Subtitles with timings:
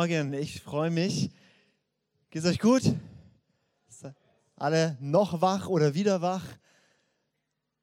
[0.00, 0.32] Morgen.
[0.32, 1.30] Ich freue mich.
[2.30, 2.80] Geht's euch gut?
[4.56, 6.42] Alle noch wach oder wieder wach?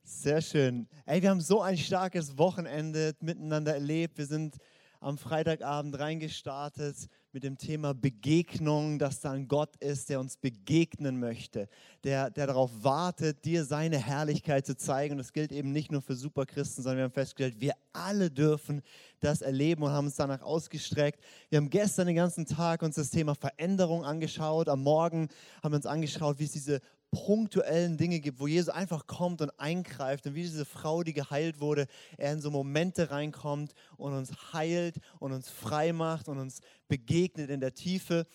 [0.02, 0.88] Sehr schön.
[1.06, 4.18] Ey, wir haben so ein starkes Wochenende miteinander erlebt.
[4.18, 4.58] Wir sind
[5.00, 11.20] am Freitagabend reingestartet mit dem Thema Begegnung, dass da ein Gott ist, der uns begegnen
[11.20, 11.70] möchte,
[12.04, 15.14] der, der darauf wartet, dir seine Herrlichkeit zu zeigen.
[15.14, 18.82] Und das gilt eben nicht nur für Superchristen, sondern wir haben festgestellt, wir alle dürfen
[19.20, 21.24] das erleben und haben uns danach ausgestreckt.
[21.50, 24.70] Wir haben gestern den ganzen Tag uns das Thema Veränderung angeschaut.
[24.70, 25.30] Am Morgen
[25.62, 29.52] haben wir uns angeschaut, wie es diese punktuellen Dinge gibt, wo Jesus einfach kommt und
[29.60, 34.32] eingreift und wie diese Frau, die geheilt wurde, er in so Momente reinkommt und uns
[34.54, 38.28] heilt und uns frei macht und uns begegnet in der Tiefe.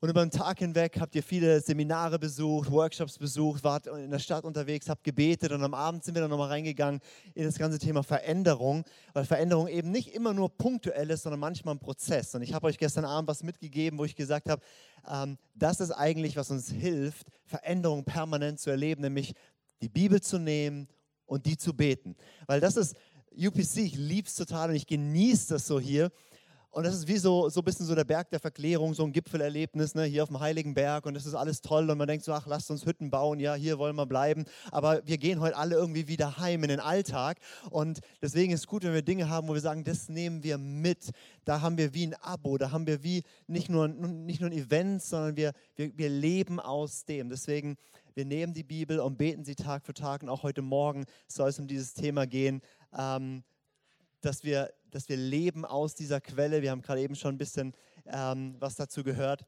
[0.00, 4.20] Und über den Tag hinweg habt ihr viele Seminare besucht, Workshops besucht, wart in der
[4.20, 7.00] Stadt unterwegs, habt gebetet und am Abend sind wir dann nochmal reingegangen
[7.34, 11.74] in das ganze Thema Veränderung, weil Veränderung eben nicht immer nur punktuell ist, sondern manchmal
[11.74, 12.32] ein Prozess.
[12.36, 14.62] Und ich habe euch gestern Abend was mitgegeben, wo ich gesagt habe,
[15.10, 19.34] ähm, das ist eigentlich, was uns hilft, Veränderung permanent zu erleben, nämlich
[19.82, 20.86] die Bibel zu nehmen
[21.26, 22.14] und die zu beten.
[22.46, 22.94] Weil das ist
[23.36, 26.12] UPC, ich liebe es total und ich genieße das so hier
[26.78, 29.10] und das ist wie so, so ein bisschen so der Berg der Verklärung, so ein
[29.10, 31.06] Gipfelerlebnis ne, hier auf dem Heiligen Berg.
[31.06, 31.90] Und das ist alles toll.
[31.90, 33.40] Und man denkt so, ach, lasst uns Hütten bauen.
[33.40, 34.44] Ja, hier wollen wir bleiben.
[34.70, 37.38] Aber wir gehen heute alle irgendwie wieder heim in den Alltag.
[37.70, 40.56] Und deswegen ist es gut, wenn wir Dinge haben, wo wir sagen, das nehmen wir
[40.56, 41.10] mit.
[41.44, 42.58] Da haben wir wie ein Abo.
[42.58, 46.60] Da haben wir wie nicht nur, nicht nur ein Event, sondern wir, wir, wir leben
[46.60, 47.28] aus dem.
[47.28, 47.76] Deswegen,
[48.14, 50.22] wir nehmen die Bibel und beten sie Tag für Tag.
[50.22, 52.60] Und auch heute Morgen soll es um dieses Thema gehen.
[52.96, 53.42] Ähm,
[54.20, 56.62] dass wir, dass wir leben aus dieser Quelle.
[56.62, 57.74] Wir haben gerade eben schon ein bisschen
[58.06, 59.44] ähm, was dazu gehört.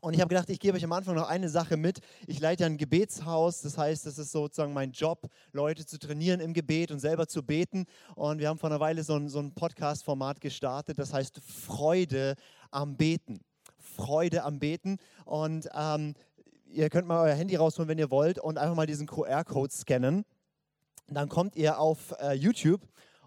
[0.00, 2.00] Und ich habe gedacht, ich gebe euch am Anfang noch eine Sache mit.
[2.26, 6.52] Ich leite ein Gebetshaus, das heißt, das ist sozusagen mein Job, Leute zu trainieren im
[6.52, 7.86] Gebet und selber zu beten.
[8.14, 12.34] Und wir haben vor einer Weile so ein, so ein Podcast-Format gestartet, das heißt Freude
[12.70, 13.40] am Beten.
[13.78, 14.98] Freude am Beten.
[15.24, 16.14] Und ähm,
[16.66, 20.24] ihr könnt mal euer Handy rausholen, wenn ihr wollt, und einfach mal diesen QR-Code scannen.
[21.08, 22.80] Dann kommt ihr auf äh, YouTube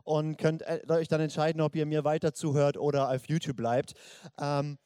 [0.07, 3.93] und könnt äh, euch dann entscheiden, ob ihr mir weiter zuhört oder auf YouTube bleibt.
[4.39, 4.77] Ähm,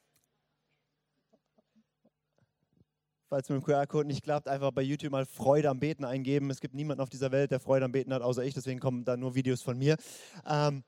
[3.30, 6.50] falls mit dem QR-Code nicht klappt, einfach bei YouTube mal Freude am Beten eingeben.
[6.50, 9.06] Es gibt niemanden auf dieser Welt, der Freude am Beten hat, außer ich, deswegen kommen
[9.06, 9.96] da nur Videos von mir.
[10.50, 10.84] Ähm,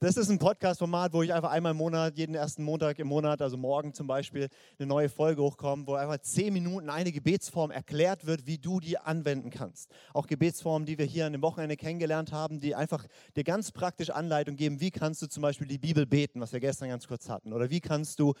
[0.00, 3.42] das ist ein Podcast-Format, wo ich einfach einmal im Monat, jeden ersten Montag im Monat,
[3.42, 4.48] also morgen zum Beispiel,
[4.78, 8.96] eine neue Folge hochkommt, wo einfach zehn Minuten eine Gebetsform erklärt wird, wie du die
[8.96, 9.90] anwenden kannst.
[10.14, 14.10] Auch Gebetsformen, die wir hier an dem Wochenende kennengelernt haben, die einfach dir ganz praktisch
[14.10, 17.28] Anleitung geben, wie kannst du zum Beispiel die Bibel beten, was wir gestern ganz kurz
[17.28, 18.34] hatten, oder wie kannst du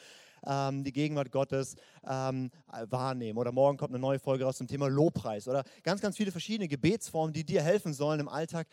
[0.46, 1.76] ähm, die Gegenwart Gottes
[2.06, 2.50] ähm,
[2.88, 3.38] wahrnehmen.
[3.38, 5.48] Oder morgen kommt eine neue Folge raus zum Thema Lobpreis.
[5.48, 8.66] Oder ganz, ganz viele verschiedene Gebetsformen, die dir helfen sollen im Alltag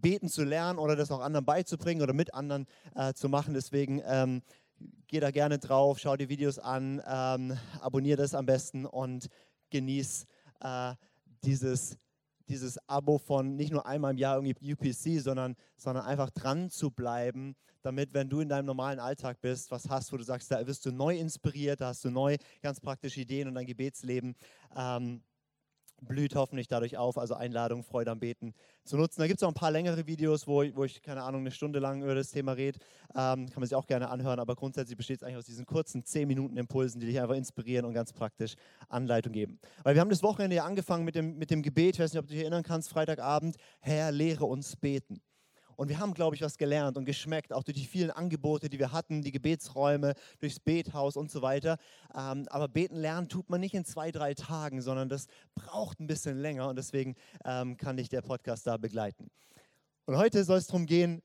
[0.00, 3.54] beten zu lernen oder das auch anderen beizubringen oder mit anderen äh, zu machen.
[3.54, 4.42] Deswegen ähm,
[5.06, 9.28] geh da gerne drauf, schau die Videos an, ähm, abonniere das am besten und
[9.70, 10.26] genieß
[10.60, 10.94] äh,
[11.44, 11.98] dieses,
[12.48, 16.90] dieses Abo von nicht nur einmal im Jahr irgendwie UPC, sondern, sondern einfach dran zu
[16.90, 20.66] bleiben, damit, wenn du in deinem normalen Alltag bist, was hast, wo du sagst, da
[20.66, 24.34] wirst du neu inspiriert, da hast du neu ganz praktische Ideen und dein Gebetsleben.
[24.76, 25.22] Ähm,
[26.02, 27.18] blüht hoffentlich dadurch auf.
[27.18, 28.54] Also Einladung, Freude am Beten
[28.84, 29.20] zu nutzen.
[29.20, 31.78] Da gibt es auch ein paar längere Videos, wo, wo ich, keine Ahnung, eine Stunde
[31.78, 32.78] lang über das Thema rede.
[33.10, 36.04] Ähm, kann man sich auch gerne anhören, aber grundsätzlich besteht es eigentlich aus diesen kurzen
[36.04, 38.54] 10 Minuten Impulsen, die dich einfach inspirieren und ganz praktisch
[38.88, 39.58] Anleitung geben.
[39.82, 42.20] Weil wir haben das Wochenende ja angefangen mit dem, mit dem Gebet, ich weiß nicht,
[42.20, 45.20] ob du dich erinnern kannst, Freitagabend, Herr, lehre uns beten.
[45.82, 48.78] Und wir haben, glaube ich, was gelernt und geschmeckt, auch durch die vielen Angebote, die
[48.78, 51.76] wir hatten, die Gebetsräume, durchs Bethaus und so weiter.
[52.14, 55.26] Ähm, aber beten lernen tut man nicht in zwei, drei Tagen, sondern das
[55.56, 59.28] braucht ein bisschen länger und deswegen ähm, kann dich der Podcast da begleiten.
[60.04, 61.20] Und heute soll es darum gehen,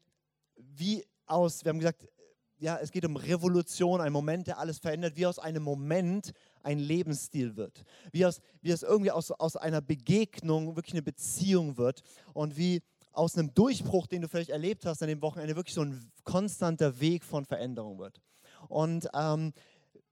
[0.55, 2.07] wie aus, wir haben gesagt,
[2.57, 6.31] ja, es geht um Revolution, ein Moment, der alles verändert, wie aus einem Moment
[6.63, 7.83] ein Lebensstil wird.
[8.11, 12.01] Wie, aus, wie es irgendwie aus, aus einer Begegnung wirklich eine Beziehung wird
[12.33, 12.81] und wie
[13.17, 16.99] aus einem Durchbruch, den du vielleicht erlebt hast an dem Wochenende, wirklich so ein konstanter
[16.99, 18.21] Weg von Veränderung wird.
[18.69, 19.53] Und ähm,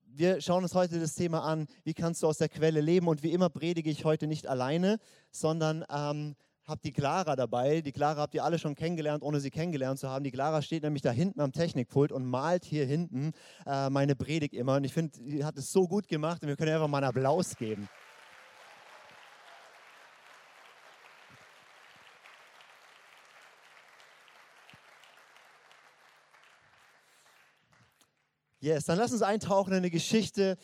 [0.07, 3.07] wir schauen uns heute das Thema an, wie kannst du aus der Quelle leben.
[3.07, 4.97] Und wie immer predige ich heute nicht alleine,
[5.29, 7.81] sondern ähm, habe die Clara dabei.
[7.81, 10.23] Die Clara habt ihr alle schon kennengelernt, ohne sie kennengelernt zu haben.
[10.23, 13.33] Die Clara steht nämlich da hinten am Technikpult und malt hier hinten
[13.67, 14.77] äh, meine Predigt immer.
[14.77, 17.09] Und ich finde, sie hat es so gut gemacht und wir können einfach mal einen
[17.09, 17.87] Applaus geben.
[28.65, 30.57] Yes, dann lass uns eintauchen in eine Geschichte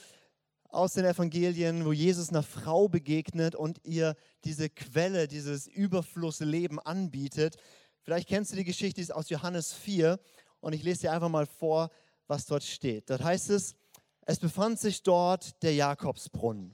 [0.70, 7.58] aus den Evangelien, wo Jesus einer Frau begegnet und ihr diese Quelle, dieses Überflussleben anbietet.
[8.02, 10.20] Vielleicht kennst du die Geschichte, die ist aus Johannes 4
[10.62, 11.92] und ich lese dir einfach mal vor,
[12.26, 13.08] was dort steht.
[13.08, 13.76] Dort heißt es,
[14.22, 16.74] es befand sich dort der Jakobsbrunnen.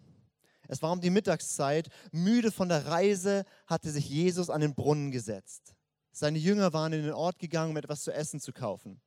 [0.70, 5.12] Es war um die Mittagszeit, müde von der Reise hatte sich Jesus an den Brunnen
[5.12, 5.76] gesetzt.
[6.14, 9.02] Seine Jünger waren in den Ort gegangen, um etwas zu essen zu kaufen.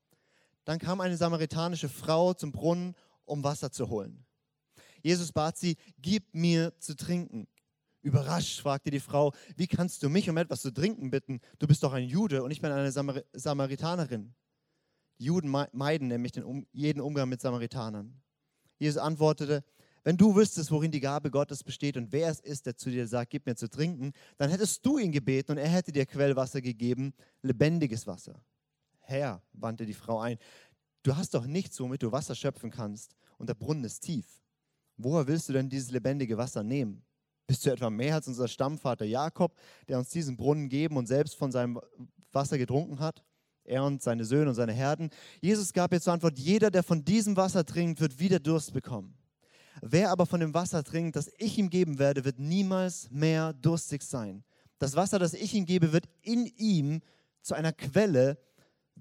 [0.70, 2.94] Dann kam eine samaritanische Frau zum Brunnen,
[3.24, 4.24] um Wasser zu holen.
[5.02, 7.48] Jesus bat sie, gib mir zu trinken.
[8.02, 11.40] Überrascht fragte die Frau, wie kannst du mich um etwas zu trinken bitten?
[11.58, 14.32] Du bist doch ein Jude und ich bin eine Samar Samaritanerin.
[15.18, 18.22] Juden meiden nämlich den, jeden Umgang mit Samaritanern.
[18.78, 19.64] Jesus antwortete,
[20.04, 23.08] wenn du wüsstest, worin die Gabe Gottes besteht und wer es ist, der zu dir
[23.08, 26.60] sagt, gib mir zu trinken, dann hättest du ihn gebeten und er hätte dir Quellwasser
[26.60, 27.12] gegeben,
[27.42, 28.40] lebendiges Wasser.
[29.10, 30.38] Herr, wandte die Frau ein,
[31.02, 34.40] du hast doch nichts, womit du Wasser schöpfen kannst, und der Brunnen ist tief.
[34.96, 37.02] Woher willst du denn dieses lebendige Wasser nehmen?
[37.46, 39.56] Bist du etwa mehr als unser Stammvater Jakob,
[39.88, 41.80] der uns diesen Brunnen gegeben und selbst von seinem
[42.30, 43.24] Wasser getrunken hat?
[43.64, 45.10] Er und seine Söhne und seine Herden.
[45.40, 49.16] Jesus gab jetzt zur Antwort, jeder, der von diesem Wasser trinkt, wird wieder Durst bekommen.
[49.82, 54.02] Wer aber von dem Wasser trinkt, das ich ihm geben werde, wird niemals mehr durstig
[54.02, 54.44] sein.
[54.78, 57.00] Das Wasser, das ich ihm gebe, wird in ihm
[57.42, 58.38] zu einer Quelle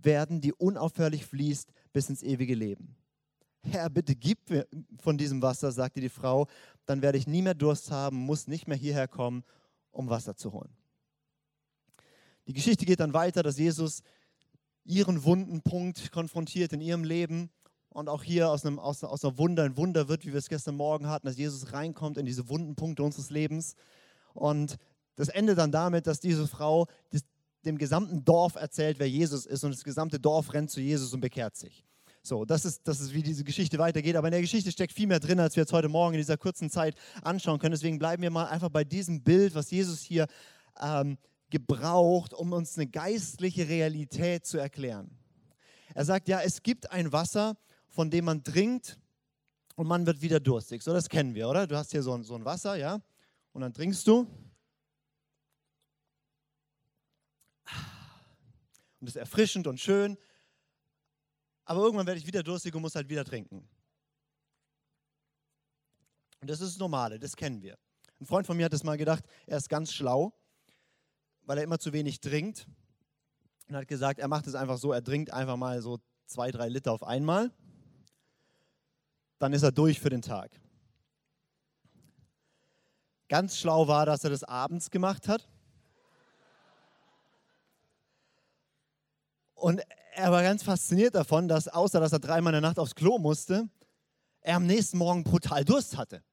[0.06, 2.96] werden, die unaufhörlich fließt bis ins ewige Leben.
[3.62, 4.68] Herr, bitte gib mir
[5.00, 6.48] von diesem Wasser, sagte die Frau,
[6.86, 9.44] dann werde ich nie mehr Durst haben, muss nicht mehr hierher kommen,
[9.92, 10.74] um Wasser zu holen.
[12.48, 14.01] Die Geschichte geht dann weiter, dass Jesus
[14.86, 17.51] ihren wunden Punkt konfrontiert in ihrem Leben
[17.90, 20.50] und auch hier aus, einem, aus, aus einer Wunder ein Wunder wird, wie wir es
[20.50, 23.75] gestern Morgen hatten, dass Jesus reinkommt in diese wunden Punkte unseres Lebens.
[24.34, 24.78] Und
[25.16, 26.88] das endet dann damit, dass diese Frau
[27.65, 31.21] dem gesamten Dorf erzählt, wer Jesus ist und das gesamte Dorf rennt zu Jesus und
[31.21, 31.83] bekehrt sich.
[32.21, 34.15] So, das ist, das ist, wie diese Geschichte weitergeht.
[34.15, 36.38] Aber in der Geschichte steckt viel mehr drin, als wir jetzt heute Morgen in dieser
[36.38, 37.71] kurzen Zeit anschauen können.
[37.71, 40.27] Deswegen bleiben wir mal einfach bei diesem Bild, was Jesus hier
[40.81, 41.17] ähm,
[41.50, 45.09] gebraucht, um uns eine geistliche Realität zu erklären.
[45.95, 47.57] Er sagt, ja, es gibt ein Wasser,
[47.88, 49.00] von dem man trinkt
[49.75, 50.83] und man wird wieder durstig.
[50.83, 51.65] So, das kennen wir, oder?
[51.65, 53.01] Du hast hier so ein, so ein Wasser, ja,
[53.53, 54.27] und dann trinkst du
[59.00, 60.18] und es ist erfrischend und schön.
[61.66, 63.68] Aber irgendwann werde ich wieder durstig und muss halt wieder trinken.
[66.42, 67.78] Und das ist das Normale, das kennen wir.
[68.19, 70.34] Ein Freund von mir hat das mal gedacht, er ist ganz schlau,
[71.44, 72.68] weil er immer zu wenig trinkt.
[73.68, 76.69] Und hat gesagt, er macht es einfach so, er trinkt einfach mal so zwei, drei
[76.69, 77.51] Liter auf einmal.
[79.38, 80.51] Dann ist er durch für den Tag.
[83.28, 85.48] Ganz schlau war, dass er das abends gemacht hat.
[89.59, 89.81] Und
[90.13, 93.17] er war ganz fasziniert davon, dass außer dass er dreimal in der Nacht aufs Klo
[93.17, 93.69] musste,
[94.41, 96.23] er am nächsten Morgen brutal Durst hatte.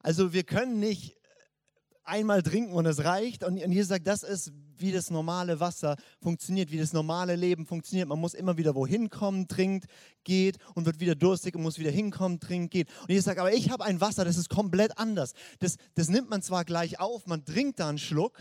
[0.00, 1.16] Also wir können nicht
[2.06, 3.44] einmal trinken und es reicht.
[3.44, 8.08] Und Jesus sagt, das ist, wie das normale Wasser funktioniert, wie das normale Leben funktioniert.
[8.08, 9.86] Man muss immer wieder wohin kommen, trinkt,
[10.24, 12.88] geht und wird wieder durstig und muss wieder hinkommen, trinkt, geht.
[13.02, 15.32] Und Jesus sagt, aber ich habe ein Wasser, das ist komplett anders.
[15.58, 18.38] Das, das nimmt man zwar gleich auf, man trinkt da einen Schluck,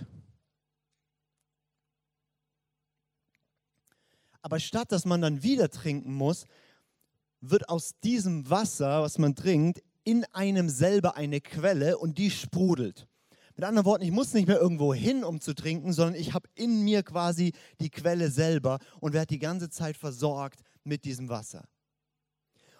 [4.45, 6.45] Aber statt dass man dann wieder trinken muss,
[7.41, 13.07] wird aus diesem Wasser, was man trinkt, in einem selber eine Quelle und die sprudelt.
[13.55, 16.47] Mit anderen Worten, ich muss nicht mehr irgendwo hin, um zu trinken, sondern ich habe
[16.53, 21.67] in mir quasi die Quelle selber und werde die ganze Zeit versorgt mit diesem Wasser.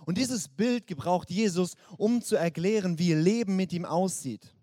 [0.05, 4.53] Und dieses Bild gebraucht Jesus, um zu erklären, wie Leben mit ihm aussieht.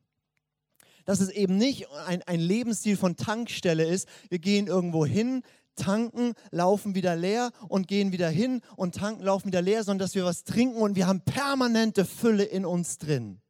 [1.05, 5.43] Dass es eben nicht ein, ein Lebensstil von Tankstelle ist, wir gehen irgendwo hin,
[5.75, 10.15] tanken, laufen wieder leer und gehen wieder hin und tanken, laufen wieder leer, sondern dass
[10.15, 13.41] wir was trinken und wir haben permanente Fülle in uns drin.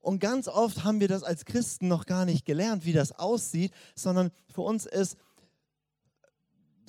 [0.00, 3.72] Und ganz oft haben wir das als Christen noch gar nicht gelernt, wie das aussieht,
[3.96, 5.16] sondern für uns ist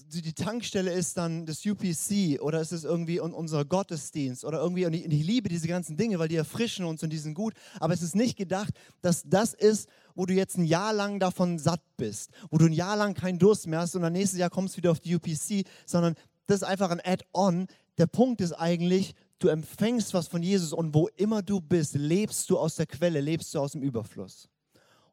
[0.10, 4.94] die Tankstelle ist dann das UPC oder ist es irgendwie unser Gottesdienst oder irgendwie, und
[4.94, 7.54] ich, und ich liebe diese ganzen Dinge, weil die erfrischen uns und die sind gut,
[7.80, 11.60] aber es ist nicht gedacht, dass das ist, wo du jetzt ein Jahr lang davon
[11.60, 14.50] satt bist, wo du ein Jahr lang keinen Durst mehr hast und dann nächstes Jahr
[14.50, 16.16] kommst du wieder auf die UPC, sondern
[16.48, 17.68] das ist einfach ein Add-on.
[17.98, 22.50] der Punkt ist eigentlich, du empfängst was von Jesus und wo immer du bist, lebst
[22.50, 24.48] du aus der Quelle, lebst du aus dem Überfluss.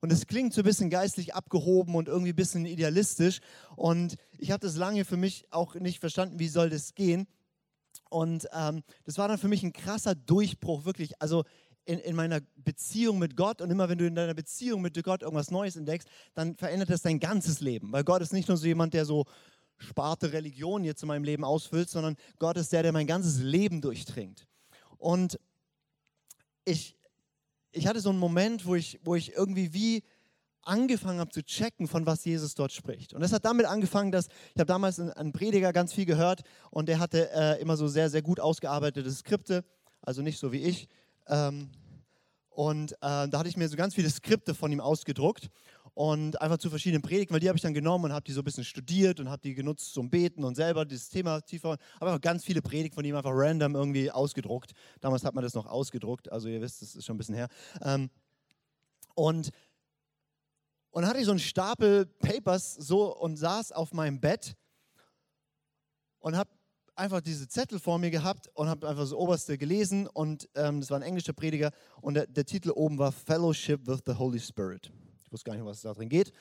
[0.04, 3.40] Und es klingt so ein bisschen geistlich abgehoben und irgendwie ein bisschen idealistisch.
[3.75, 7.26] Und ich habe das lange für mich auch nicht verstanden, wie soll das gehen.
[8.11, 11.23] Und ähm, das war dann für mich ein krasser Durchbruch, wirklich.
[11.23, 11.44] Also
[11.87, 15.23] in, in meiner Beziehung mit Gott und immer wenn du in deiner Beziehung mit Gott
[15.23, 17.90] irgendwas Neues entdeckst, dann verändert das dein ganzes Leben.
[17.90, 19.25] Weil Gott ist nicht nur so jemand, der so
[19.78, 23.80] Sparte Religion jetzt in meinem Leben ausfüllt, sondern Gott ist der, der mein ganzes Leben
[23.80, 24.46] durchdringt.
[24.99, 25.40] Und
[26.66, 26.94] ich,
[27.74, 30.02] ich hatte so einen Moment, wo ich, wo ich irgendwie wie
[30.62, 33.12] angefangen habe zu checken, von was Jesus dort spricht.
[33.12, 36.88] Und das hat damit angefangen, dass ich habe damals einen Prediger ganz viel gehört und
[36.88, 39.64] der hatte äh, immer so sehr, sehr gut ausgearbeitete Skripte,
[40.00, 40.88] also nicht so wie ich,
[41.28, 41.70] ähm,
[42.54, 42.96] und äh,
[43.28, 45.50] da hatte ich mir so ganz viele Skripte von ihm ausgedruckt
[45.94, 48.40] und einfach zu verschiedenen Predigten, weil die habe ich dann genommen und habe die so
[48.40, 51.76] ein bisschen studiert und habe die genutzt zum Beten und selber dieses Thema tiefer.
[51.96, 54.72] Aber einfach ganz viele Predigten von ihm einfach random irgendwie ausgedruckt.
[55.00, 57.48] Damals hat man das noch ausgedruckt, also ihr wisst, das ist schon ein bisschen her.
[57.82, 58.10] Ähm,
[59.14, 59.50] und
[60.90, 64.54] und dann hatte ich so einen Stapel Papers so und saß auf meinem Bett
[66.20, 66.50] und habe
[66.94, 70.90] einfach diese Zettel vor mir gehabt und habe einfach das Oberste gelesen und ähm, das
[70.90, 74.92] war ein englischer Prediger und der, der, Titel oben war Fellowship with the Holy Spirit.
[75.34, 76.32] Wusste gar nicht, was da drin geht.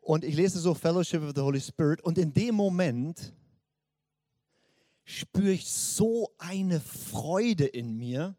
[0.00, 3.34] Und ich lese so Fellowship with the Holy Spirit und in dem Moment
[5.04, 8.34] spüre ich so eine Freude in mir,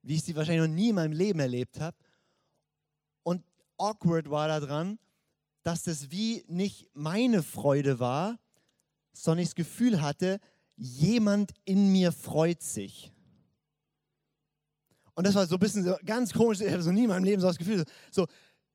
[0.00, 1.94] wie ich sie wahrscheinlich noch nie in meinem Leben erlebt habe.
[3.22, 3.44] Und
[3.76, 4.98] awkward war daran,
[5.62, 8.38] dass das wie nicht meine Freude war,
[9.12, 10.40] sondern ich das Gefühl hatte,
[10.76, 13.12] jemand in mir freut sich.
[15.14, 17.42] Und das war so ein bisschen ganz komisch, ich hatte so nie in meinem Leben
[17.42, 18.26] so das Gefühl, so,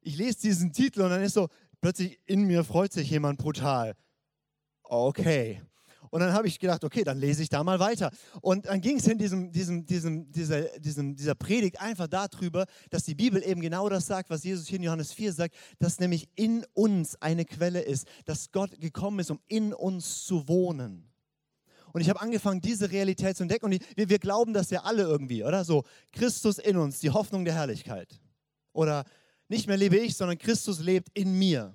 [0.02, 1.50] ich lese diesen Titel und dann ist so,
[1.82, 3.96] plötzlich in mir freut sich jemand brutal.
[4.84, 5.62] Okay.
[6.12, 8.12] Und dann habe ich gedacht, okay, dann lese ich da mal weiter.
[8.42, 13.04] Und dann ging es in diesem, diesem, diesem, dieser, diesem, dieser Predigt einfach darüber, dass
[13.04, 16.28] die Bibel eben genau das sagt, was Jesus hier in Johannes 4 sagt, dass nämlich
[16.36, 21.06] in uns eine Quelle ist, dass Gott gekommen ist, um in uns zu wohnen.
[21.92, 23.66] Und ich habe angefangen, diese Realität zu entdecken.
[23.66, 25.64] Und wir, wir glauben das ja alle irgendwie, oder?
[25.64, 28.20] So, Christus in uns, die Hoffnung der Herrlichkeit.
[28.74, 29.06] Oder
[29.50, 31.74] nicht mehr lebe ich, sondern Christus lebt in mir.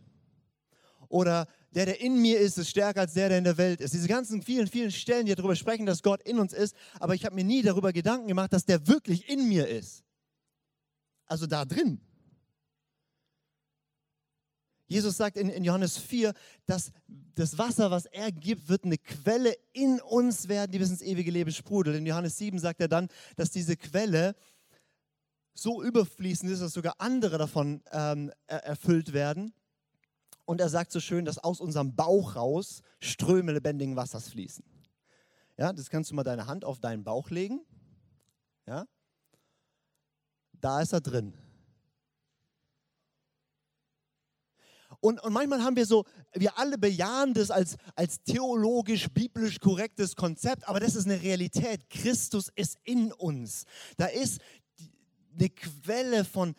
[1.09, 3.93] Oder der, der in mir ist, ist stärker als der, der in der Welt ist.
[3.93, 6.75] Diese ganzen vielen, vielen Stellen, die darüber sprechen, dass Gott in uns ist.
[7.01, 10.05] Aber ich habe mir nie darüber Gedanken gemacht, dass der wirklich in mir ist.
[11.27, 12.01] Also da drin.
[14.87, 16.33] Jesus sagt in, in, Johannes 4,
[16.67, 16.93] dass
[17.35, 21.31] das Wasser, was er gibt, wird eine Quelle in uns werden, die bis ins ewige
[21.31, 21.97] Leben sprudelt.
[21.97, 24.37] In Johannes 7 sagt er dann, dass diese Quelle
[25.55, 29.55] so überfließend ist, dass sogar andere davon ähm, erfüllt werden.
[30.45, 34.65] Und er sagt so schön, dass aus unserem Bauch raus Ströme lebendigen Wassers fließen.
[35.57, 37.65] Ja, das kannst du mal deine Hand auf deinen Bauch legen.
[38.67, 38.87] Ja,
[40.53, 41.35] da ist er drin.
[45.01, 50.17] Und, und manchmal haben wir so, wir alle bejahen das als, als theologisch, biblisch korrektes
[50.17, 51.91] Konzept, aber das ist eine Realität.
[51.91, 53.65] Christus ist in uns.
[53.99, 54.41] Da ist
[55.39, 56.55] eine Quelle von,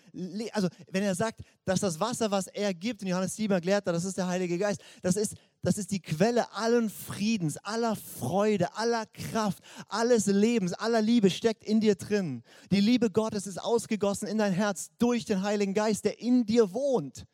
[0.52, 4.06] also wenn er sagt, dass das Wasser, was er gibt, in Johannes 7 erklärt, das
[4.06, 9.06] ist der Heilige Geist, das ist, das ist die Quelle allen Friedens, aller Freude, aller
[9.08, 12.44] Kraft, alles Lebens, aller Liebe steckt in dir drin.
[12.72, 16.74] Die Liebe Gottes ist ausgegossen in dein Herz durch den Heiligen Geist, der in dir
[16.74, 17.26] wohnt.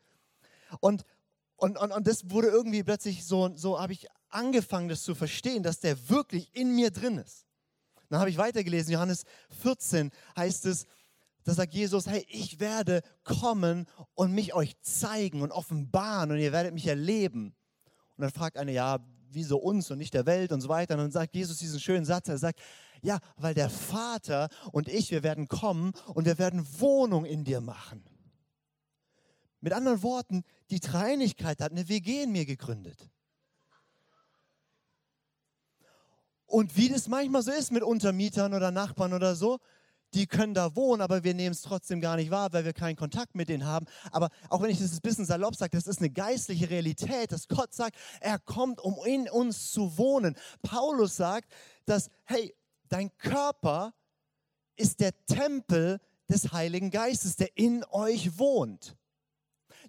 [0.80, 1.04] Und,
[1.56, 5.62] und, und, und das wurde irgendwie plötzlich so, so habe ich angefangen, das zu verstehen,
[5.62, 7.46] dass der wirklich in mir drin ist.
[8.08, 9.24] Dann habe ich weitergelesen, Johannes
[9.62, 10.86] 14 heißt es,
[11.44, 16.52] da sagt Jesus, hey, ich werde kommen und mich euch zeigen und offenbaren und ihr
[16.52, 17.54] werdet mich erleben.
[18.16, 18.98] Und dann fragt einer, ja,
[19.30, 20.94] wieso uns und nicht der Welt und so weiter.
[20.94, 22.60] Und dann sagt Jesus diesen schönen Satz, er sagt,
[23.02, 27.60] ja, weil der Vater und ich, wir werden kommen und wir werden Wohnung in dir
[27.60, 28.04] machen.
[29.60, 33.08] Mit anderen Worten, die Dreinigkeit hat eine WG in mir gegründet.
[36.46, 39.58] Und wie das manchmal so ist mit Untermietern oder Nachbarn oder so,
[40.14, 42.96] die können da wohnen, aber wir nehmen es trotzdem gar nicht wahr, weil wir keinen
[42.96, 43.86] Kontakt mit denen haben.
[44.10, 47.48] Aber auch wenn ich das ein bisschen salopp sage, das ist eine geistliche Realität, dass
[47.48, 50.36] Gott sagt, er kommt, um in uns zu wohnen.
[50.62, 51.52] Paulus sagt,
[51.86, 52.54] dass, hey,
[52.88, 53.94] dein Körper
[54.76, 58.96] ist der Tempel des Heiligen Geistes, der in euch wohnt.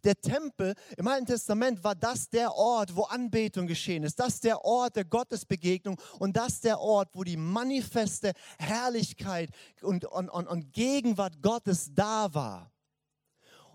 [0.03, 4.19] Der Tempel im Alten Testament war das der Ort, wo Anbetung geschehen ist.
[4.19, 9.50] Das der Ort der Gottesbegegnung und das der Ort, wo die manifeste Herrlichkeit
[9.81, 12.73] und, und, und, und Gegenwart Gottes da war.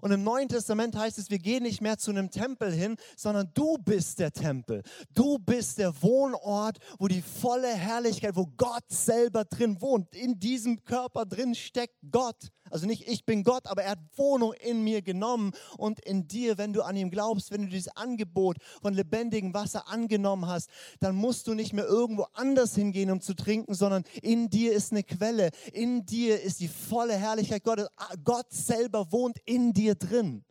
[0.01, 3.51] Und im Neuen Testament heißt es, wir gehen nicht mehr zu einem Tempel hin, sondern
[3.55, 4.83] du bist der Tempel.
[5.15, 10.15] Du bist der Wohnort, wo die volle Herrlichkeit, wo Gott selber drin wohnt.
[10.15, 12.51] In diesem Körper drin steckt Gott.
[12.71, 16.59] Also nicht ich bin Gott, aber er hat Wohnung in mir genommen und in dir,
[16.59, 20.69] wenn du an ihm glaubst, wenn du dieses Angebot von lebendigem Wasser angenommen hast,
[21.01, 24.93] dann musst du nicht mehr irgendwo anders hingehen, um zu trinken, sondern in dir ist
[24.93, 25.51] eine Quelle.
[25.73, 27.89] In dir ist die volle Herrlichkeit Gottes.
[28.25, 30.45] Gott selber wohnt in dir dir drin.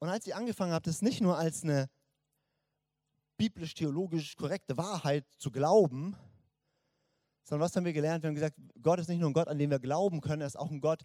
[0.00, 1.90] Und als ich angefangen habe, das nicht nur als eine
[3.36, 6.16] biblisch-theologisch korrekte Wahrheit zu glauben,
[7.42, 8.22] sondern was haben wir gelernt?
[8.22, 10.46] Wir haben gesagt, Gott ist nicht nur ein Gott, an den wir glauben können, er
[10.46, 11.04] ist auch ein Gott,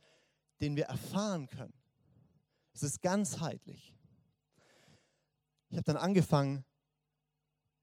[0.62, 1.74] den wir erfahren können.
[2.74, 3.96] Es ist ganzheitlich.
[5.70, 6.66] Ich habe dann angefangen,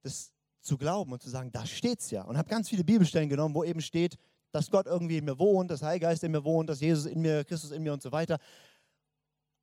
[0.02, 2.22] das zu glauben und zu sagen, da steht's ja.
[2.22, 4.16] Und habe ganz viele Bibelstellen genommen, wo eben steht,
[4.52, 7.44] dass Gott irgendwie in mir wohnt, dass Heilgeist in mir wohnt, dass Jesus in mir,
[7.44, 8.38] Christus in mir und so weiter.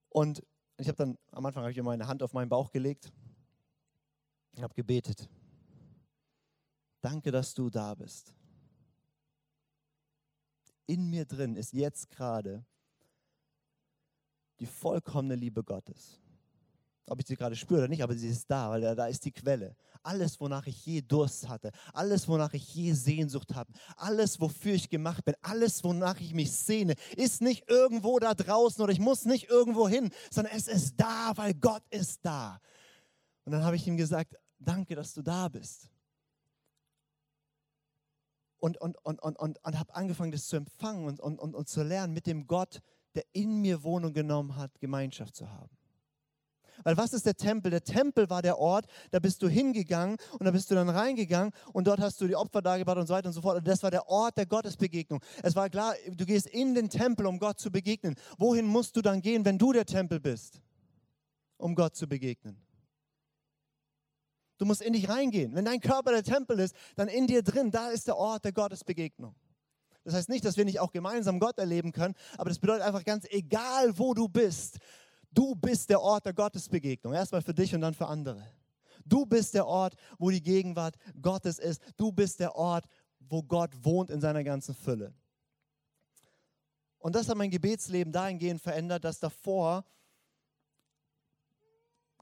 [0.10, 0.44] Und
[0.78, 3.12] ich habe dann, am Anfang habe ich immer meine Hand auf meinen Bauch gelegt
[4.56, 5.30] und habe gebetet.
[7.02, 8.34] Danke, dass du da bist.
[10.86, 12.66] In mir drin ist jetzt gerade
[14.60, 16.20] die vollkommene Liebe Gottes
[17.08, 19.32] ob ich sie gerade spüre oder nicht, aber sie ist da, weil da, ist die
[19.32, 19.76] Quelle.
[20.04, 24.90] Alles, wonach ich je Durst hatte, alles, wonach ich je Sehnsucht habe, alles, wofür ich
[24.90, 29.26] gemacht bin, alles, wonach ich mich sehne, ist nicht irgendwo da draußen oder ich muss
[29.26, 32.60] nicht irgendwo hin, sondern es ist da, weil Gott ist da.
[33.46, 35.90] Und dann habe ich ihm gesagt, danke, dass du da bist.
[38.60, 41.70] Und, und, und, und, und, und habe angefangen, das zu empfangen und, und, und, und
[41.70, 42.82] zu lernen, mit dem Gott,
[43.16, 45.78] der in mir Wohnung genommen hat, Gemeinschaft zu haben.
[46.84, 47.72] Weil was ist der Tempel?
[47.72, 51.52] Der Tempel war der Ort, da bist du hingegangen und da bist du dann reingegangen
[51.74, 53.58] und dort hast du die Opfer dargebracht und so weiter und so fort.
[53.58, 55.22] Und das war der Ort der Gottesbegegnung.
[55.44, 58.16] Es war klar, du gehst in den Tempel, um Gott zu begegnen.
[58.38, 60.62] Wohin musst du dann gehen, wenn du der Tempel bist,
[61.58, 62.62] um Gott zu begegnen?
[64.58, 65.54] Du musst in dich reingehen.
[65.54, 68.54] Wenn dein Körper der Tempel ist, dann in dir drin, da ist der Ort der
[68.54, 69.36] Gottesbegegnung.
[70.04, 73.04] Das heißt nicht, dass wir nicht auch gemeinsam Gott erleben können, aber das bedeutet einfach
[73.04, 74.78] ganz egal, wo du bist,
[75.32, 77.14] Du bist der Ort der Gottesbegegnung.
[77.14, 78.46] Erstmal für dich und dann für andere.
[79.06, 81.82] Du bist der Ort, wo die Gegenwart Gottes ist.
[81.96, 82.86] Du bist der Ort,
[83.20, 85.14] wo Gott wohnt in seiner ganzen Fülle.
[87.00, 89.86] Und das hat mein Gebetsleben dahingehend verändert, dass davor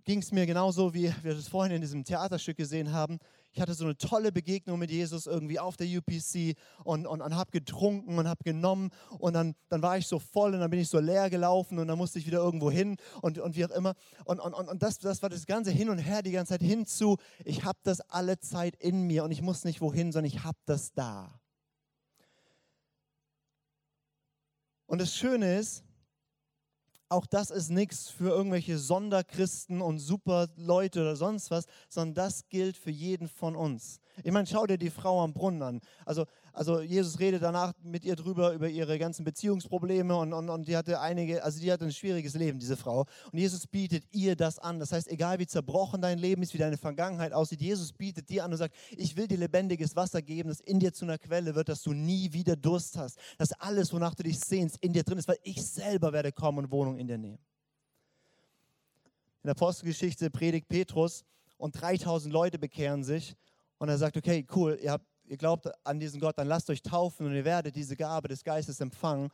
[0.03, 3.19] ging es mir genauso, wie wir das vorhin in diesem Theaterstück gesehen haben.
[3.55, 7.35] Ich hatte so eine tolle Begegnung mit Jesus irgendwie auf der UPC und, und, und
[7.37, 10.81] habe getrunken und habe genommen und dann, dann war ich so voll und dann bin
[10.81, 13.69] ich so leer gelaufen und dann musste ich wieder irgendwo hin und, und wie auch
[13.69, 13.93] immer.
[14.25, 17.15] Und, und, und das, das war das ganze Hin und Her, die ganze Zeit hinzu.
[17.45, 20.57] Ich habe das alle Zeit in mir und ich muss nicht wohin, sondern ich habe
[20.65, 21.39] das da.
[24.85, 25.85] Und das Schöne ist,
[27.09, 32.77] auch das ist nichts für irgendwelche Sonderchristen und Superleute oder sonst was, sondern das gilt
[32.77, 33.99] für jeden von uns.
[34.23, 35.81] Ich meine, schau dir die Frau am Brunnen an.
[36.05, 40.67] Also, also Jesus redet danach mit ihr drüber, über ihre ganzen Beziehungsprobleme und, und, und
[40.67, 43.05] die hatte einige, also die hatte ein schwieriges Leben, diese Frau.
[43.31, 44.79] Und Jesus bietet ihr das an.
[44.79, 48.45] Das heißt, egal wie zerbrochen dein Leben ist, wie deine Vergangenheit aussieht, Jesus bietet dir
[48.45, 51.55] an und sagt, ich will dir lebendiges Wasser geben, das in dir zu einer Quelle
[51.55, 53.19] wird, dass du nie wieder Durst hast.
[53.37, 56.59] Dass alles, wonach du dich sehnst, in dir drin ist, weil ich selber werde kommen
[56.59, 57.39] und Wohnung in dir nehmen.
[59.43, 61.25] In der Apostelgeschichte predigt Petrus
[61.57, 63.35] und 3000 Leute bekehren sich
[63.77, 66.81] und er sagt, okay, cool, ihr, habt, ihr glaubt an diesen Gott, dann lasst euch
[66.81, 69.29] taufen und ihr werdet diese Gabe des Geistes empfangen.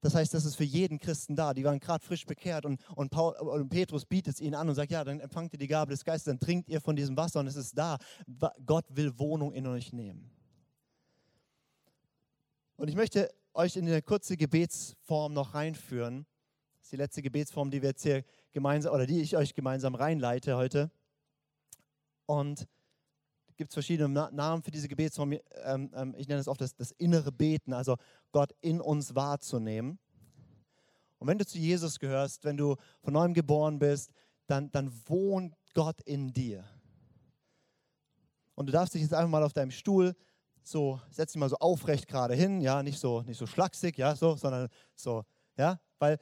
[0.00, 1.54] Das heißt, das ist für jeden Christen da.
[1.54, 4.74] Die waren gerade frisch bekehrt und, und, Paul, und Petrus bietet es ihnen an und
[4.74, 7.40] sagt, ja, dann empfangt ihr die Gabe des Geistes, dann trinkt ihr von diesem Wasser
[7.40, 7.96] und es ist da.
[8.66, 10.30] Gott will Wohnung in euch nehmen.
[12.76, 16.26] Und ich möchte euch in eine kurze Gebetsform noch reinführen.
[16.76, 19.94] Das ist die letzte Gebetsform, die wir jetzt hier gemeinsam oder die ich euch gemeinsam
[19.94, 20.90] reinleite heute.
[22.26, 22.68] Und
[23.56, 25.32] gibt es verschiedene Namen für diese Gebetsform.
[25.64, 27.96] Ähm, ähm, ich nenne es oft das, das innere Beten, also
[28.32, 29.98] Gott in uns wahrzunehmen.
[31.18, 34.10] Und wenn du zu Jesus gehörst, wenn du von neuem geboren bist,
[34.46, 36.64] dann, dann wohnt Gott in dir.
[38.54, 40.14] Und du darfst dich jetzt einfach mal auf deinem Stuhl
[40.62, 44.16] so, setz dich mal so aufrecht gerade hin, ja, nicht so, nicht so schlaksig, ja,
[44.16, 45.24] so, sondern so,
[45.56, 46.18] ja, weil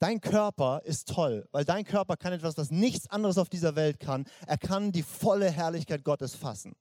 [0.00, 4.00] Dein Körper ist toll, weil dein Körper kann etwas, was nichts anderes auf dieser Welt
[4.00, 4.24] kann.
[4.46, 6.74] Er kann die volle Herrlichkeit Gottes fassen.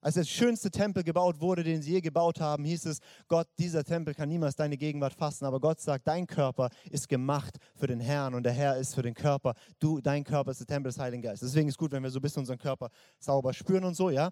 [0.00, 3.82] Als der schönste Tempel gebaut wurde, den sie je gebaut haben, hieß es, Gott, dieser
[3.82, 5.46] Tempel kann niemals deine Gegenwart fassen.
[5.46, 9.02] Aber Gott sagt, dein Körper ist gemacht für den Herrn und der Herr ist für
[9.02, 9.54] den Körper.
[9.80, 11.50] Du, dein Körper ist der Tempel des Heiligen Geistes.
[11.50, 14.10] Deswegen ist es gut, wenn wir so ein bisschen unseren Körper sauber spüren und so,
[14.10, 14.30] ja.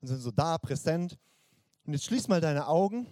[0.00, 1.18] Und sind so da, präsent.
[1.84, 3.06] Und jetzt schließ mal deine Augen.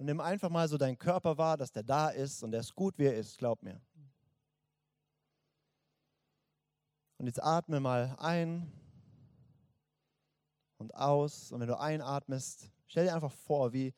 [0.00, 2.74] Und nimm einfach mal so deinen Körper wahr, dass der da ist und der ist
[2.74, 3.78] gut, wie er ist, glaub mir.
[7.18, 8.72] Und jetzt atme mal ein
[10.78, 11.52] und aus.
[11.52, 13.92] Und wenn du einatmest, stell dir einfach vor, wie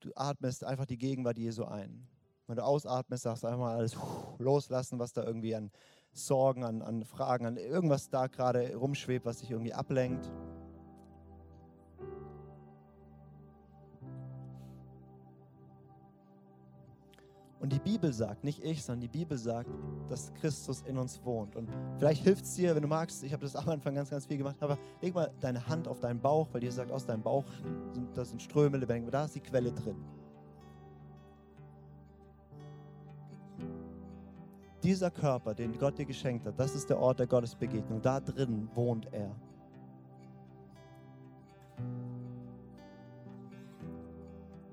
[0.00, 2.06] du atmest einfach die Gegenwart Jesu ein.
[2.46, 3.96] Wenn du ausatmest, sagst du einfach mal alles
[4.36, 5.70] loslassen, was da irgendwie an
[6.12, 10.30] Sorgen, an, an Fragen, an irgendwas da gerade rumschwebt, was dich irgendwie ablenkt.
[17.62, 19.70] Und die Bibel sagt, nicht ich, sondern die Bibel sagt,
[20.08, 21.54] dass Christus in uns wohnt.
[21.54, 24.26] Und vielleicht hilft es dir, wenn du magst, ich habe das am Anfang ganz, ganz
[24.26, 27.22] viel gemacht, aber leg mal deine Hand auf deinen Bauch, weil dir sagt, aus deinem
[27.22, 27.44] Bauch
[27.92, 29.94] sind, das sind Ströme, lebendig, da ist die Quelle drin.
[34.82, 38.02] Dieser Körper, den Gott dir geschenkt hat, das ist der Ort der Gottesbegegnung.
[38.02, 39.30] Da drin wohnt er.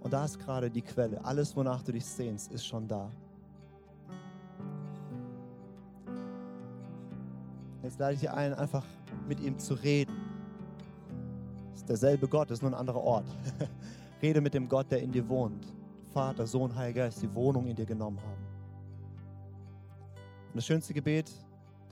[0.10, 1.24] Und da ist gerade die Quelle.
[1.24, 3.12] Alles, wonach du dich sehnst, ist schon da.
[7.84, 8.84] Jetzt lade ich dich ein, einfach
[9.28, 10.15] mit ihm zu reden.
[11.76, 13.28] Es ist derselbe Gott, es ist nur ein anderer Ort.
[14.24, 15.63] Rede mit dem Gott, der in dir wohnt.
[16.12, 18.48] Vater, Sohn, Heiliger Geist, die Wohnung in dir genommen haben.
[20.48, 21.32] Und das schönste Gebet,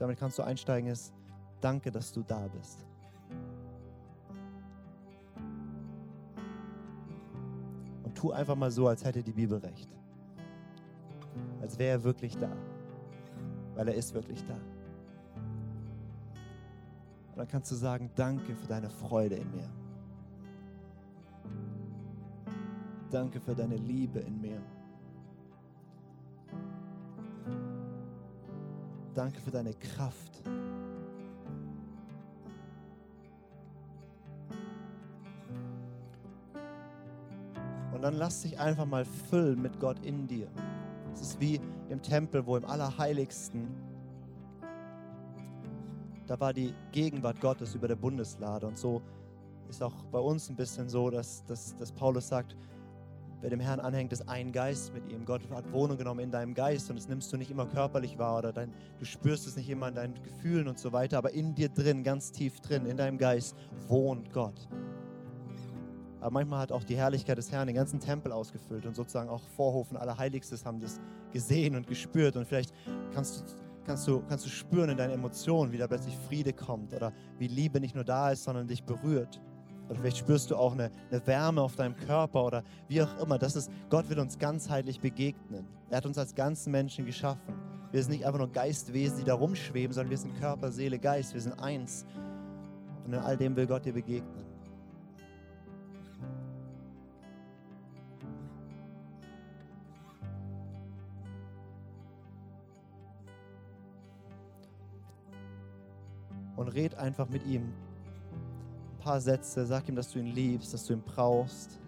[0.00, 1.12] damit kannst du einsteigen, ist,
[1.60, 2.87] danke, dass du da bist.
[8.18, 9.88] Tu einfach mal so, als hätte die Bibel recht.
[11.60, 12.50] Als wäre er wirklich da.
[13.76, 14.54] Weil er ist wirklich da.
[17.30, 19.70] Und dann kannst du sagen, danke für deine Freude in mir.
[23.10, 24.60] Danke für deine Liebe in mir.
[29.14, 30.42] Danke für deine Kraft.
[37.98, 40.46] Und dann lass dich einfach mal füllen mit Gott in dir.
[41.12, 43.66] Es ist wie im Tempel, wo im Allerheiligsten,
[46.28, 48.68] da war die Gegenwart Gottes über der Bundeslade.
[48.68, 49.02] Und so
[49.68, 52.54] ist auch bei uns ein bisschen so, dass, dass, dass Paulus sagt,
[53.40, 55.24] wer dem Herrn anhängt, ist ein Geist mit ihm.
[55.24, 58.38] Gott hat Wohnung genommen in deinem Geist und das nimmst du nicht immer körperlich wahr
[58.38, 61.56] oder dein, du spürst es nicht immer in deinen Gefühlen und so weiter, aber in
[61.56, 63.56] dir drin, ganz tief drin, in deinem Geist
[63.88, 64.68] wohnt Gott.
[66.20, 69.42] Aber manchmal hat auch die Herrlichkeit des Herrn den ganzen Tempel ausgefüllt und sozusagen auch
[69.56, 71.00] Vorhof und Allerheiligstes haben das
[71.32, 72.36] gesehen und gespürt.
[72.36, 72.72] Und vielleicht
[73.14, 73.44] kannst du,
[73.84, 77.46] kannst du, kannst du spüren in deinen Emotionen, wie da plötzlich Friede kommt oder wie
[77.46, 79.40] Liebe nicht nur da ist, sondern dich berührt.
[79.88, 83.38] Oder vielleicht spürst du auch eine, eine Wärme auf deinem Körper oder wie auch immer.
[83.38, 85.66] Das ist, Gott wird uns ganzheitlich begegnen.
[85.88, 87.54] Er hat uns als ganzen Menschen geschaffen.
[87.90, 91.32] Wir sind nicht einfach nur Geistwesen, die da rumschweben, sondern wir sind Körper, Seele, Geist.
[91.32, 92.04] Wir sind eins.
[93.06, 94.47] Und in all dem will Gott dir begegnen.
[106.68, 107.62] Und red einfach mit ihm.
[107.62, 111.80] Ein paar Sätze, sag ihm, dass du ihn liebst, dass du ihn brauchst.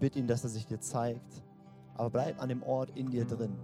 [0.00, 1.42] Bitt ihn, dass er sich dir zeigt.
[1.94, 3.56] Aber bleib an dem Ort in dir drin.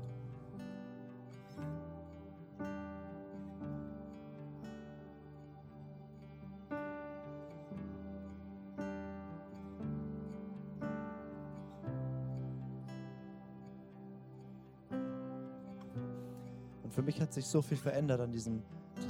[16.85, 18.63] Und für mich hat sich so viel verändert an diesem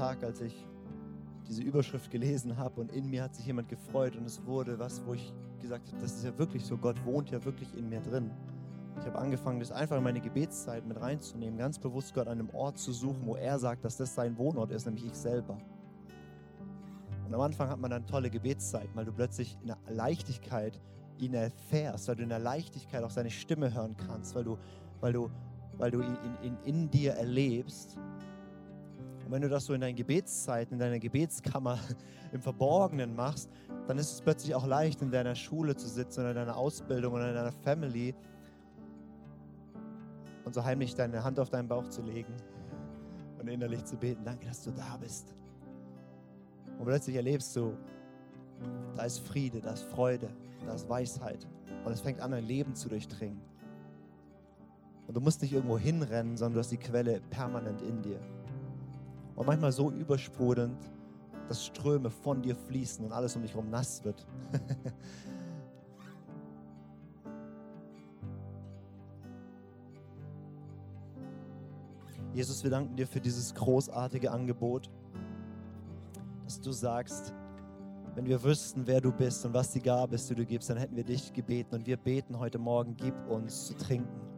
[0.02, 0.66] Tag, als ich
[1.46, 5.00] diese Überschrift gelesen habe und in mir hat sich jemand gefreut und es wurde was,
[5.06, 8.00] wo ich gesagt habe, das ist ja wirklich so, Gott wohnt ja wirklich in mir
[8.00, 8.32] drin.
[8.98, 12.50] Ich habe angefangen, das einfach in meine Gebetszeit mit reinzunehmen, ganz bewusst Gott an einem
[12.50, 15.56] Ort zu suchen, wo er sagt, dass das sein Wohnort ist, nämlich ich selber.
[17.24, 20.80] Und am Anfang hat man dann tolle Gebetszeit, weil du plötzlich in der Leichtigkeit
[21.18, 24.58] ihn erfährst, weil du in der Leichtigkeit auch seine Stimme hören kannst, weil du,
[25.00, 25.30] weil du,
[25.78, 27.96] weil du ihn in, in, in dir erlebst
[29.32, 31.78] wenn du das so in deinen Gebetszeiten, in deiner Gebetskammer
[32.32, 33.50] im Verborgenen machst,
[33.88, 37.14] dann ist es plötzlich auch leicht, in deiner Schule zu sitzen oder in deiner Ausbildung
[37.14, 38.14] oder in deiner Family
[40.44, 42.34] und so heimlich deine Hand auf deinen Bauch zu legen
[43.40, 45.34] und innerlich zu beten, danke, dass du da bist.
[46.78, 47.72] Und plötzlich erlebst du,
[48.94, 50.28] da ist Friede, da ist Freude,
[50.66, 51.46] da ist Weisheit.
[51.84, 53.40] Und es fängt an, dein Leben zu durchdringen.
[55.06, 58.20] Und du musst nicht irgendwo hinrennen, sondern du hast die Quelle permanent in dir
[59.42, 60.78] und manchmal so übersprudelnd,
[61.48, 64.24] dass Ströme von dir fließen und alles um dich herum nass wird.
[72.33, 74.88] Jesus, wir danken dir für dieses großartige Angebot.
[76.44, 77.35] dass du sagst,
[78.14, 80.76] wenn wir wüssten, wer du bist und was die Gabe ist, die du gibst, dann
[80.76, 81.74] hätten wir dich gebeten.
[81.74, 84.31] Und wir beten heute Morgen, gib uns zu trinken.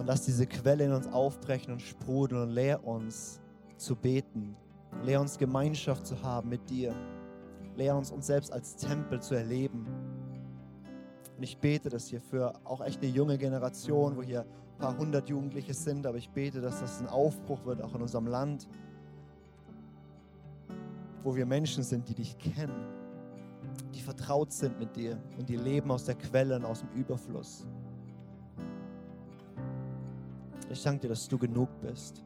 [0.00, 3.38] Und lass diese Quelle in uns aufbrechen und sprudeln und lehr uns
[3.76, 4.56] zu beten.
[5.04, 6.94] Lehr uns Gemeinschaft zu haben mit dir.
[7.76, 9.84] Lehr uns, uns selbst als Tempel zu erleben.
[11.36, 14.96] Und ich bete das hier für auch echt eine junge Generation, wo hier ein paar
[14.96, 18.66] hundert Jugendliche sind, aber ich bete, dass das ein Aufbruch wird, auch in unserem Land
[21.22, 22.86] wo wir Menschen sind, die dich kennen,
[23.94, 27.66] die vertraut sind mit dir und die leben aus der Quelle und aus dem Überfluss.
[30.70, 32.22] Ich danke dir, dass du genug bist.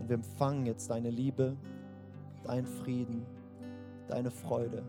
[0.00, 1.54] Und wir empfangen jetzt deine Liebe,
[2.44, 3.26] deinen Frieden,
[4.08, 4.82] deine Freude.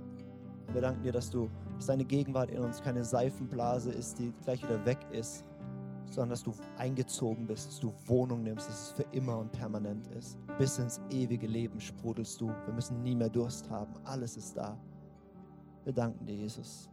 [0.72, 4.64] Wir danken dir, dass du, dass deine Gegenwart in uns keine Seifenblase ist, die gleich
[4.64, 5.44] wieder weg ist,
[6.06, 10.08] sondern dass du eingezogen bist, dass du Wohnung nimmst, dass es für immer und permanent
[10.18, 10.38] ist.
[10.58, 12.48] Bis ins ewige Leben sprudelst du.
[12.48, 13.94] Wir müssen nie mehr Durst haben.
[14.06, 14.78] Alles ist da.
[15.84, 16.93] Wir danken dir, Jesus.